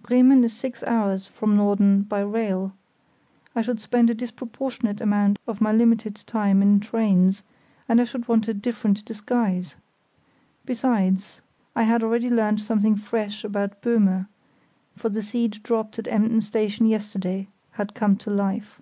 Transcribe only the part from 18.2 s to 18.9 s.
life.